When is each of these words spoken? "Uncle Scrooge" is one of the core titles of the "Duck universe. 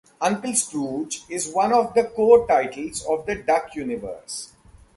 "Uncle 0.19 0.51
Scrooge" 0.55 1.25
is 1.29 1.53
one 1.53 1.71
of 1.71 1.93
the 1.93 2.03
core 2.05 2.47
titles 2.47 3.05
of 3.05 3.23
the 3.27 3.35
"Duck 3.35 3.75
universe. 3.75 4.51